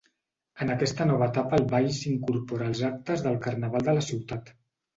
En 0.63 0.71
aquesta 0.75 1.05
nova 1.09 1.27
etapa 1.33 1.59
el 1.59 1.67
Ball 1.75 1.91
s’incorpora 1.99 2.73
als 2.73 2.83
actes 2.91 3.25
del 3.29 3.39
Carnaval 3.47 3.89
de 3.91 3.99
la 4.01 4.05
ciutat. 4.11 4.55